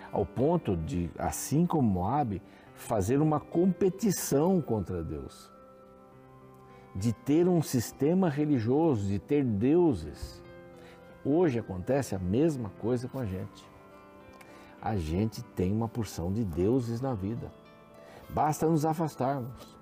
Ao 0.10 0.26
ponto 0.26 0.78
de, 0.78 1.10
assim 1.18 1.66
como 1.66 1.90
Moab, 1.90 2.42
fazer 2.74 3.22
uma 3.22 3.42
competição 3.42 4.62
contra 4.62 5.04
Deus. 5.04 5.52
De 6.96 7.12
ter 7.12 7.46
um 7.46 7.62
sistema 7.62 8.30
religioso, 8.30 9.06
de 9.08 9.20
ter 9.20 9.44
deuses. 9.44 10.42
Hoje 11.30 11.60
acontece 11.60 12.16
a 12.16 12.20
mesma 12.20 12.70
coisa 12.80 13.06
com 13.10 13.20
a 13.20 13.26
gente. 13.26 13.70
A 14.82 14.96
gente 14.96 15.44
tem 15.44 15.74
uma 15.74 15.90
porção 15.90 16.32
de 16.32 16.46
deuses 16.46 17.02
na 17.02 17.14
vida. 17.14 17.52
Basta 18.30 18.66
nos 18.66 18.86
afastarmos. 18.86 19.78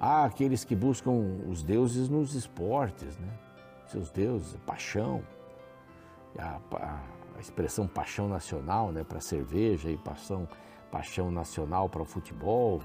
Há 0.00 0.24
aqueles 0.24 0.64
que 0.64 0.74
buscam 0.74 1.12
os 1.48 1.62
deuses 1.62 2.08
nos 2.08 2.34
esportes, 2.34 3.16
né? 3.18 3.38
seus 3.86 4.10
deuses, 4.10 4.56
paixão, 4.66 5.22
a, 6.36 6.58
a, 6.72 7.00
a 7.36 7.40
expressão 7.40 7.86
paixão 7.86 8.28
nacional 8.28 8.90
né? 8.90 9.04
para 9.04 9.20
cerveja 9.20 9.88
e 9.88 9.96
paixão, 9.96 10.48
paixão 10.90 11.30
nacional 11.30 11.88
para 11.88 12.02
o 12.02 12.04
futebol. 12.04 12.82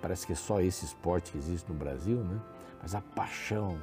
Parece 0.00 0.26
que 0.26 0.32
é 0.32 0.36
só 0.36 0.60
esse 0.60 0.84
esporte 0.84 1.30
que 1.30 1.38
existe 1.38 1.70
no 1.70 1.78
Brasil, 1.78 2.24
né? 2.24 2.40
mas 2.82 2.92
a 2.92 3.00
paixão. 3.00 3.78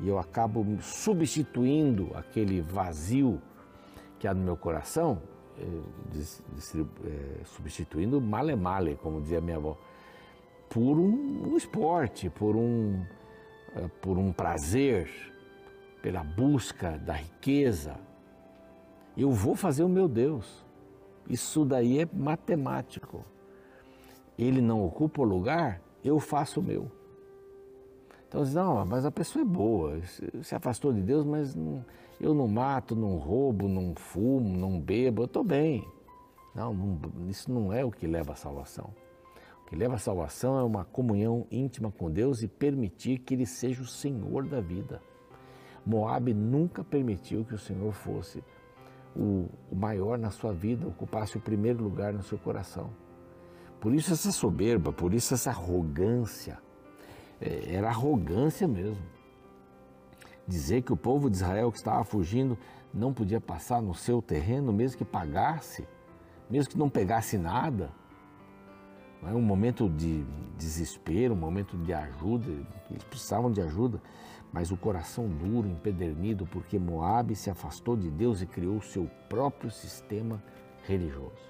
E 0.00 0.08
eu 0.08 0.18
acabo 0.18 0.64
substituindo 0.80 2.10
aquele 2.14 2.60
vazio 2.60 3.40
que 4.18 4.28
há 4.28 4.34
no 4.34 4.42
meu 4.42 4.56
coração, 4.56 5.20
eh, 5.58 5.64
eh, 7.04 7.40
substituindo 7.44 8.20
male 8.20 8.54
male, 8.54 8.96
como 9.02 9.20
dizia 9.20 9.40
minha 9.40 9.56
avó 9.56 9.76
por 10.68 10.98
um, 10.98 11.52
um 11.52 11.56
esporte, 11.56 12.28
por 12.28 12.54
um, 12.54 13.02
uh, 13.74 13.88
por 14.00 14.18
um 14.18 14.32
prazer, 14.32 15.10
pela 16.02 16.22
busca 16.22 16.98
da 16.98 17.14
riqueza. 17.14 17.96
Eu 19.16 19.32
vou 19.32 19.54
fazer 19.54 19.82
o 19.82 19.88
meu 19.88 20.06
Deus. 20.06 20.64
Isso 21.28 21.64
daí 21.64 22.00
é 22.00 22.08
matemático. 22.12 23.24
Ele 24.38 24.60
não 24.60 24.84
ocupa 24.84 25.22
o 25.22 25.24
lugar, 25.24 25.80
eu 26.04 26.20
faço 26.20 26.60
o 26.60 26.62
meu. 26.62 26.90
Então, 28.28 28.44
não, 28.44 28.84
mas 28.84 29.04
a 29.04 29.10
pessoa 29.10 29.42
é 29.42 29.44
boa, 29.44 30.00
se 30.42 30.54
afastou 30.54 30.92
de 30.92 31.00
Deus, 31.00 31.24
mas 31.24 31.54
não, 31.54 31.84
eu 32.20 32.34
não 32.34 32.46
mato, 32.46 32.94
não 32.94 33.16
roubo, 33.16 33.66
não 33.66 33.94
fumo, 33.94 34.56
não 34.56 34.78
bebo, 34.78 35.22
eu 35.22 35.26
estou 35.26 35.42
bem. 35.42 35.82
Não, 36.54 36.74
não, 36.74 37.00
isso 37.28 37.50
não 37.50 37.72
é 37.72 37.84
o 37.84 37.90
que 37.90 38.06
leva 38.06 38.32
à 38.32 38.36
salvação 38.36 38.92
que 39.68 39.76
leva 39.76 39.96
à 39.96 39.98
salvação 39.98 40.58
é 40.58 40.62
uma 40.62 40.82
comunhão 40.82 41.46
íntima 41.50 41.92
com 41.92 42.10
Deus 42.10 42.42
e 42.42 42.48
permitir 42.48 43.18
que 43.18 43.34
Ele 43.34 43.44
seja 43.44 43.82
o 43.82 43.86
Senhor 43.86 44.46
da 44.46 44.62
vida. 44.62 45.02
Moab 45.84 46.32
nunca 46.32 46.82
permitiu 46.82 47.44
que 47.44 47.54
o 47.54 47.58
Senhor 47.58 47.92
fosse 47.92 48.42
o, 49.14 49.46
o 49.70 49.76
maior 49.76 50.16
na 50.16 50.30
sua 50.30 50.54
vida, 50.54 50.88
ocupasse 50.88 51.36
o 51.36 51.40
primeiro 51.40 51.84
lugar 51.84 52.14
no 52.14 52.22
seu 52.22 52.38
coração. 52.38 52.90
Por 53.78 53.92
isso 53.92 54.10
essa 54.10 54.32
soberba, 54.32 54.90
por 54.90 55.12
isso 55.12 55.34
essa 55.34 55.50
arrogância. 55.50 56.58
É, 57.40 57.74
era 57.74 57.88
arrogância 57.88 58.66
mesmo. 58.66 59.02
Dizer 60.46 60.82
que 60.82 60.92
o 60.92 60.96
povo 60.96 61.28
de 61.30 61.36
Israel 61.36 61.70
que 61.70 61.78
estava 61.78 62.02
fugindo 62.04 62.56
não 62.92 63.12
podia 63.12 63.40
passar 63.40 63.82
no 63.82 63.94
seu 63.94 64.22
terreno, 64.22 64.72
mesmo 64.72 64.98
que 64.98 65.04
pagasse, 65.04 65.86
mesmo 66.48 66.70
que 66.70 66.78
não 66.78 66.88
pegasse 66.88 67.36
nada 67.36 67.90
é 69.26 69.34
um 69.34 69.42
momento 69.42 69.88
de 69.88 70.24
desespero, 70.56 71.34
um 71.34 71.38
momento 71.38 71.76
de 71.76 71.92
ajuda, 71.92 72.50
eles 72.90 73.02
precisavam 73.04 73.50
de 73.50 73.60
ajuda, 73.60 74.00
mas 74.52 74.70
o 74.70 74.76
coração 74.76 75.28
duro, 75.28 75.68
empedernido, 75.68 76.46
porque 76.46 76.78
Moabe 76.78 77.34
se 77.34 77.50
afastou 77.50 77.96
de 77.96 78.10
Deus 78.10 78.40
e 78.40 78.46
criou 78.46 78.76
o 78.76 78.82
seu 78.82 79.10
próprio 79.28 79.70
sistema 79.70 80.42
religioso. 80.84 81.48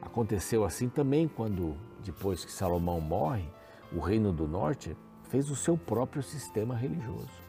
Aconteceu 0.00 0.64
assim 0.64 0.88
também 0.88 1.28
quando, 1.28 1.76
depois 2.02 2.44
que 2.44 2.52
Salomão 2.52 3.00
morre, 3.00 3.48
o 3.92 4.00
reino 4.00 4.32
do 4.32 4.46
norte 4.46 4.96
fez 5.24 5.50
o 5.50 5.56
seu 5.56 5.76
próprio 5.76 6.22
sistema 6.22 6.74
religioso. 6.74 7.44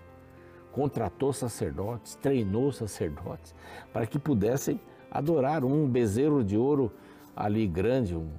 Contratou 0.72 1.34
sacerdotes, 1.34 2.16
treinou 2.16 2.72
sacerdotes 2.72 3.54
para 3.92 4.06
que 4.06 4.20
pudessem 4.20 4.80
adorar 5.10 5.64
um 5.64 5.88
bezerro 5.88 6.44
de 6.44 6.58
ouro 6.58 6.92
ali 7.36 7.68
grande, 7.68 8.16
um 8.16 8.30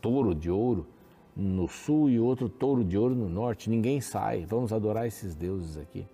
touro 0.00 0.34
de 0.34 0.50
ouro 0.50 0.86
no 1.34 1.68
sul 1.68 2.10
e 2.10 2.18
outro 2.18 2.48
touro 2.48 2.84
de 2.84 2.98
ouro 2.98 3.14
no 3.14 3.28
norte. 3.28 3.70
Ninguém 3.70 4.00
sai. 4.00 4.44
Vamos 4.44 4.72
adorar 4.72 5.06
esses 5.06 5.34
deuses 5.34 5.76
aqui. 5.76 6.06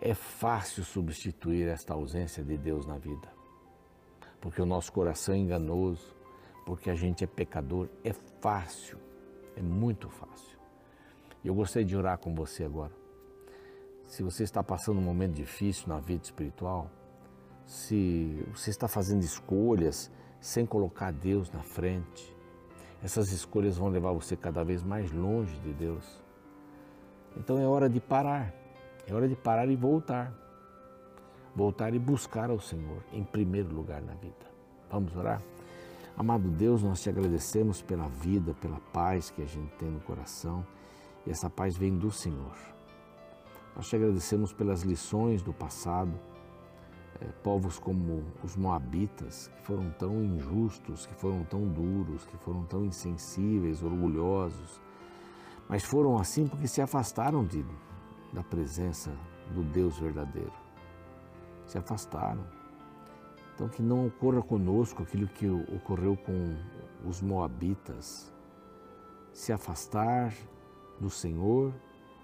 É 0.00 0.14
fácil 0.14 0.84
substituir 0.84 1.68
esta 1.68 1.94
ausência 1.94 2.42
de 2.42 2.56
Deus 2.56 2.86
na 2.86 2.98
vida, 2.98 3.28
porque 4.40 4.60
o 4.60 4.66
nosso 4.66 4.92
coração 4.92 5.34
é 5.34 5.38
enganoso, 5.38 6.14
porque 6.66 6.90
a 6.90 6.94
gente 6.94 7.24
é 7.24 7.26
pecador. 7.26 7.88
É 8.04 8.12
fácil, 8.40 8.98
é 9.56 9.62
muito 9.62 10.08
fácil. 10.08 10.56
Eu 11.44 11.54
gostaria 11.54 11.86
de 11.86 11.96
orar 11.96 12.18
com 12.18 12.34
você 12.34 12.64
agora. 12.64 12.92
Se 14.04 14.22
você 14.22 14.44
está 14.44 14.62
passando 14.62 14.98
um 14.98 15.02
momento 15.02 15.34
difícil 15.34 15.88
na 15.88 15.98
vida 15.98 16.22
espiritual, 16.22 16.90
se 17.66 18.44
você 18.54 18.70
está 18.70 18.86
fazendo 18.86 19.22
escolhas 19.22 20.10
sem 20.40 20.64
colocar 20.64 21.10
Deus 21.10 21.50
na 21.50 21.62
frente, 21.62 22.34
essas 23.02 23.32
escolhas 23.32 23.76
vão 23.76 23.88
levar 23.88 24.12
você 24.12 24.36
cada 24.36 24.64
vez 24.64 24.82
mais 24.82 25.10
longe 25.10 25.58
de 25.60 25.72
Deus. 25.72 26.22
Então 27.36 27.58
é 27.58 27.66
hora 27.66 27.88
de 27.88 28.00
parar, 28.00 28.54
é 29.06 29.14
hora 29.14 29.28
de 29.28 29.36
parar 29.36 29.68
e 29.68 29.76
voltar. 29.76 30.32
Voltar 31.54 31.94
e 31.94 31.98
buscar 31.98 32.50
ao 32.50 32.60
Senhor 32.60 33.02
em 33.12 33.24
primeiro 33.24 33.74
lugar 33.74 34.02
na 34.02 34.12
vida. 34.14 34.46
Vamos 34.90 35.16
orar? 35.16 35.40
Amado 36.16 36.48
Deus, 36.48 36.82
nós 36.82 37.02
te 37.02 37.10
agradecemos 37.10 37.82
pela 37.82 38.08
vida, 38.08 38.54
pela 38.54 38.80
paz 38.92 39.28
que 39.30 39.42
a 39.42 39.46
gente 39.46 39.70
tem 39.76 39.90
no 39.90 40.00
coração. 40.00 40.66
E 41.26 41.30
essa 41.30 41.50
paz 41.50 41.76
vem 41.76 41.96
do 41.98 42.10
Senhor. 42.10 42.56
Nós 43.74 43.86
te 43.86 43.96
agradecemos 43.96 44.52
pelas 44.52 44.80
lições 44.80 45.42
do 45.42 45.52
passado 45.52 46.18
é, 47.20 47.26
povos 47.42 47.78
como 47.78 48.24
os 48.42 48.56
Moabitas, 48.56 49.48
que 49.48 49.62
foram 49.62 49.90
tão 49.90 50.22
injustos, 50.22 51.06
que 51.06 51.14
foram 51.14 51.44
tão 51.44 51.68
duros, 51.68 52.24
que 52.24 52.36
foram 52.38 52.64
tão 52.64 52.84
insensíveis, 52.84 53.82
orgulhosos, 53.82 54.80
mas 55.68 55.84
foram 55.84 56.18
assim 56.18 56.46
porque 56.46 56.66
se 56.66 56.80
afastaram 56.80 57.44
de, 57.44 57.64
da 58.32 58.42
presença 58.42 59.12
do 59.54 59.62
Deus 59.62 59.98
verdadeiro. 59.98 60.52
Se 61.66 61.78
afastaram. 61.78 62.55
Então, 63.56 63.68
que 63.68 63.82
não 63.82 64.06
ocorra 64.06 64.40
conosco 64.40 65.02
aquilo 65.02 65.26
que 65.26 65.48
ocorreu 65.48 66.16
com 66.16 66.56
os 67.04 67.20
Moabitas. 67.20 68.32
Se 69.32 69.52
afastar 69.52 70.32
do 71.00 71.10
Senhor 71.10 71.74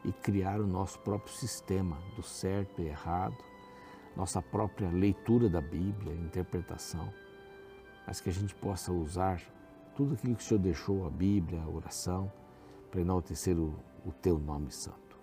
e 0.04 0.12
criar 0.12 0.60
o 0.60 0.66
nosso 0.66 1.00
próprio 1.00 1.32
sistema 1.34 1.98
do 2.14 2.22
certo 2.22 2.80
e 2.80 2.86
errado 2.86 3.36
nossa 4.16 4.42
própria 4.42 4.90
leitura 4.90 5.48
da 5.48 5.60
Bíblia, 5.60 6.14
interpretação, 6.14 7.12
mas 8.06 8.20
que 8.20 8.28
a 8.28 8.32
gente 8.32 8.54
possa 8.54 8.92
usar 8.92 9.40
tudo 9.96 10.14
aquilo 10.14 10.34
que 10.34 10.42
o 10.42 10.46
Senhor 10.46 10.60
deixou, 10.60 11.06
a 11.06 11.10
Bíblia, 11.10 11.62
a 11.62 11.68
oração, 11.68 12.30
para 12.90 13.00
enaltecer 13.00 13.58
o, 13.58 13.74
o 14.04 14.12
Teu 14.12 14.38
nome 14.38 14.70
santo. 14.70 15.18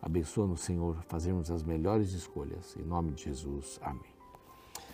Abençoa-nos, 0.00 0.62
Senhor, 0.62 1.00
fazermos 1.04 1.50
as 1.50 1.62
melhores 1.62 2.12
escolhas. 2.12 2.76
Em 2.76 2.82
nome 2.82 3.12
de 3.12 3.24
Jesus. 3.24 3.78
Amém. 3.82 4.11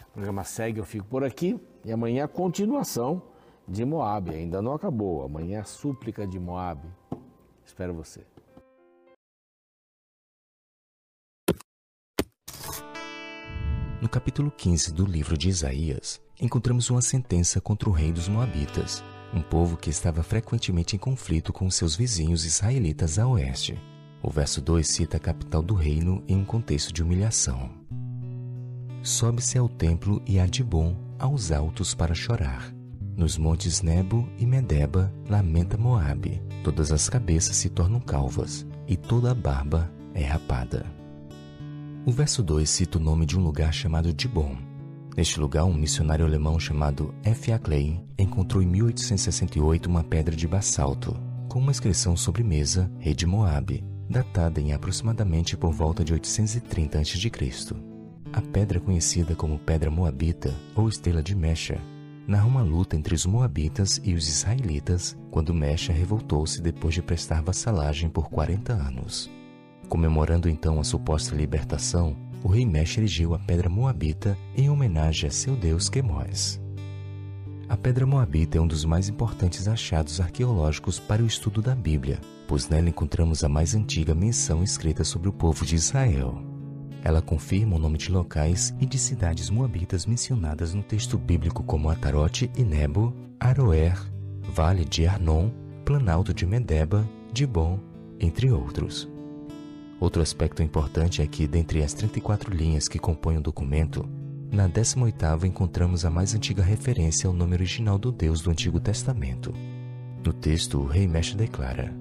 O 0.08 0.12
programa 0.12 0.44
segue, 0.44 0.80
eu 0.80 0.84
fico 0.84 1.06
por 1.06 1.22
aqui 1.22 1.58
e 1.84 1.92
amanhã 1.92 2.24
a 2.24 2.28
continuação 2.28 3.22
de 3.66 3.84
Moab. 3.84 4.30
Ainda 4.30 4.60
não 4.62 4.72
acabou. 4.72 5.22
Amanhã 5.22 5.60
a 5.60 5.64
súplica 5.64 6.26
de 6.26 6.38
Moab. 6.38 6.80
Espero 7.64 7.94
você. 7.94 8.24
No 14.00 14.08
capítulo 14.08 14.50
15 14.50 14.92
do 14.92 15.04
livro 15.04 15.36
de 15.36 15.48
Isaías, 15.48 16.20
encontramos 16.40 16.88
uma 16.88 17.02
sentença 17.02 17.60
contra 17.60 17.88
o 17.88 17.92
rei 17.92 18.12
dos 18.12 18.28
Moabitas, 18.28 19.02
um 19.34 19.42
povo 19.42 19.76
que 19.76 19.90
estava 19.90 20.22
frequentemente 20.22 20.94
em 20.94 20.98
conflito 20.98 21.52
com 21.52 21.68
seus 21.68 21.96
vizinhos 21.96 22.44
israelitas 22.44 23.18
a 23.18 23.26
oeste. 23.26 23.76
O 24.22 24.30
verso 24.30 24.60
2 24.60 24.86
cita 24.86 25.16
a 25.16 25.20
capital 25.20 25.62
do 25.62 25.74
reino 25.74 26.24
em 26.28 26.36
um 26.36 26.44
contexto 26.44 26.92
de 26.92 27.02
humilhação. 27.02 27.77
Sobe-se 29.02 29.56
ao 29.56 29.68
templo 29.68 30.20
e 30.26 30.38
a 30.38 30.46
Dibon 30.46 30.96
aos 31.18 31.50
altos 31.50 31.94
para 31.94 32.14
chorar. 32.14 32.72
Nos 33.16 33.36
montes 33.36 33.82
Nebo 33.82 34.28
e 34.38 34.46
Medeba 34.46 35.12
lamenta 35.28 35.76
Moabe. 35.76 36.42
Todas 36.62 36.92
as 36.92 37.08
cabeças 37.08 37.56
se 37.56 37.68
tornam 37.68 38.00
calvas 38.00 38.66
e 38.86 38.96
toda 38.96 39.30
a 39.30 39.34
barba 39.34 39.90
é 40.14 40.24
rapada. 40.24 40.86
O 42.06 42.12
verso 42.12 42.42
2 42.42 42.68
cita 42.68 42.98
o 42.98 43.00
nome 43.00 43.26
de 43.26 43.38
um 43.38 43.42
lugar 43.42 43.72
chamado 43.72 44.12
Dibon. 44.12 44.56
Neste 45.16 45.40
lugar, 45.40 45.64
um 45.64 45.74
missionário 45.74 46.24
alemão 46.24 46.58
chamado 46.60 47.12
F. 47.24 47.50
A. 47.50 47.58
Klein 47.58 48.04
encontrou 48.16 48.62
em 48.62 48.66
1868 48.66 49.86
uma 49.86 50.04
pedra 50.04 50.34
de 50.36 50.46
basalto, 50.46 51.16
com 51.48 51.58
uma 51.58 51.72
inscrição 51.72 52.16
sobre 52.16 52.44
mesa, 52.44 52.90
rei 52.98 53.14
de 53.14 53.26
Moabe, 53.26 53.84
datada 54.08 54.60
em 54.60 54.72
aproximadamente 54.72 55.56
por 55.56 55.72
volta 55.72 56.04
de 56.04 56.12
830 56.12 57.00
a.C. 57.00 57.97
A 58.32 58.42
pedra 58.42 58.78
conhecida 58.78 59.34
como 59.34 59.58
Pedra 59.58 59.90
Moabita 59.90 60.54
ou 60.74 60.88
Estrela 60.88 61.22
de 61.22 61.34
Mecha 61.34 61.80
narra 62.26 62.46
uma 62.46 62.62
luta 62.62 62.94
entre 62.94 63.14
os 63.14 63.24
Moabitas 63.24 63.98
e 64.04 64.12
os 64.12 64.28
Israelitas 64.28 65.16
quando 65.30 65.54
Mecha 65.54 65.92
revoltou-se 65.92 66.60
depois 66.60 66.94
de 66.94 67.00
prestar 67.00 67.42
vassalagem 67.42 68.10
por 68.10 68.28
40 68.28 68.74
anos. 68.74 69.30
Comemorando 69.88 70.48
então 70.48 70.78
a 70.78 70.84
suposta 70.84 71.34
libertação, 71.34 72.14
o 72.44 72.48
rei 72.48 72.66
Mesh 72.66 72.98
erigiu 72.98 73.34
a 73.34 73.38
pedra 73.38 73.70
Moabita 73.70 74.36
em 74.54 74.68
homenagem 74.68 75.28
a 75.28 75.32
seu 75.32 75.56
deus 75.56 75.88
Quemós. 75.88 76.60
A 77.66 77.76
pedra 77.76 78.06
Moabita 78.06 78.58
é 78.58 78.60
um 78.60 78.66
dos 78.66 78.84
mais 78.84 79.08
importantes 79.08 79.66
achados 79.66 80.20
arqueológicos 80.20 80.98
para 80.98 81.22
o 81.22 81.26
estudo 81.26 81.62
da 81.62 81.74
Bíblia, 81.74 82.20
pois 82.46 82.68
nela 82.68 82.88
encontramos 82.90 83.42
a 83.42 83.48
mais 83.48 83.74
antiga 83.74 84.14
menção 84.14 84.62
escrita 84.62 85.02
sobre 85.02 85.28
o 85.28 85.32
povo 85.32 85.64
de 85.64 85.74
Israel. 85.74 86.57
Ela 87.04 87.22
confirma 87.22 87.76
o 87.76 87.78
nome 87.78 87.96
de 87.96 88.10
locais 88.10 88.74
e 88.80 88.86
de 88.86 88.98
cidades 88.98 89.50
moabitas 89.50 90.04
mencionadas 90.04 90.74
no 90.74 90.82
texto 90.82 91.16
bíblico 91.16 91.62
como 91.62 91.90
Atarote 91.90 92.50
e 92.56 92.64
Nebo, 92.64 93.14
Aroer, 93.38 93.96
Vale 94.54 94.84
de 94.84 95.06
Arnon, 95.06 95.50
Planalto 95.84 96.34
de 96.34 96.44
Medeba, 96.44 97.08
Dibon, 97.32 97.78
entre 98.18 98.50
outros. 98.50 99.08
Outro 100.00 100.22
aspecto 100.22 100.62
importante 100.62 101.22
é 101.22 101.26
que, 101.26 101.46
dentre 101.46 101.82
as 101.82 101.92
34 101.92 102.54
linhas 102.54 102.88
que 102.88 102.98
compõem 102.98 103.38
o 103.38 103.42
documento, 103.42 104.08
na 104.50 104.68
18ª 104.68 105.44
encontramos 105.44 106.04
a 106.04 106.10
mais 106.10 106.34
antiga 106.34 106.62
referência 106.62 107.28
ao 107.28 107.34
nome 107.34 107.54
original 107.54 107.98
do 107.98 108.10
Deus 108.10 108.40
do 108.40 108.50
Antigo 108.50 108.80
Testamento. 108.80 109.52
No 110.24 110.32
texto, 110.32 110.78
o 110.78 110.86
rei 110.86 111.06
Mesh 111.06 111.34
declara: 111.34 111.94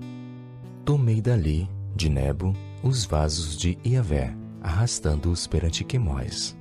Tomei 0.85 1.21
dali, 1.21 1.69
de 1.95 2.09
Nebo, 2.09 2.53
os 2.83 3.03
vasos 3.03 3.57
de 3.57 3.77
Iavé, 3.83 4.33
arrastando-os 4.67 5.47
perante 5.47 5.83
Quemós. 5.83 6.55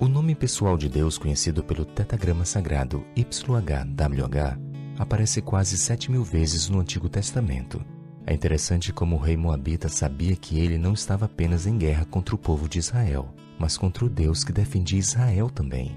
O 0.00 0.08
nome 0.08 0.34
pessoal 0.34 0.78
de 0.78 0.88
Deus, 0.88 1.18
conhecido 1.18 1.62
pelo 1.62 1.84
tetagrama 1.84 2.44
sagrado 2.44 3.04
YHWH, 3.16 4.58
aparece 4.98 5.42
quase 5.42 5.76
sete 5.76 6.10
mil 6.10 6.24
vezes 6.24 6.68
no 6.68 6.80
Antigo 6.80 7.08
Testamento 7.08 7.84
é 8.30 8.34
interessante 8.34 8.92
como 8.92 9.16
o 9.16 9.18
rei 9.18 9.36
Moabita 9.36 9.88
sabia 9.88 10.36
que 10.36 10.58
ele 10.58 10.78
não 10.78 10.92
estava 10.92 11.24
apenas 11.24 11.66
em 11.66 11.76
guerra 11.76 12.04
contra 12.04 12.32
o 12.34 12.38
povo 12.38 12.68
de 12.68 12.78
Israel, 12.78 13.34
mas 13.58 13.76
contra 13.76 14.04
o 14.04 14.08
Deus 14.08 14.44
que 14.44 14.52
defendia 14.52 14.98
Israel 14.98 15.50
também. 15.50 15.96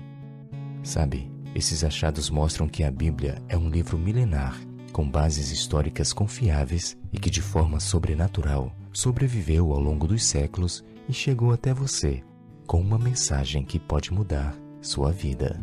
Sabe, 0.81 1.31
esses 1.53 1.83
achados 1.83 2.31
mostram 2.31 2.67
que 2.67 2.83
a 2.83 2.89
Bíblia 2.89 3.39
é 3.47 3.55
um 3.55 3.69
livro 3.69 3.99
milenar, 3.99 4.59
com 4.91 5.07
bases 5.07 5.51
históricas 5.51 6.11
confiáveis 6.11 6.97
e 7.11 7.19
que, 7.19 7.29
de 7.29 7.41
forma 7.41 7.79
sobrenatural, 7.79 8.75
sobreviveu 8.93 9.73
ao 9.73 9.79
longo 9.79 10.07
dos 10.07 10.23
séculos 10.23 10.83
e 11.09 11.13
chegou 11.13 11.51
até 11.51 11.73
você 11.73 12.23
com 12.65 12.79
uma 12.79 12.97
mensagem 12.97 13.65
que 13.65 13.79
pode 13.79 14.13
mudar 14.13 14.55
sua 14.81 15.11
vida. 15.11 15.59